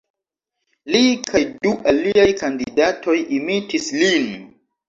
Li 0.95 1.01
kaj 1.27 1.41
du 1.65 1.75
aliaj 1.93 2.25
kandidatoj 2.41 3.19
imitis 3.41 3.93
lin. 4.03 4.29